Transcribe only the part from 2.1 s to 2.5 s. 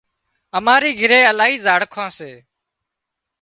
سي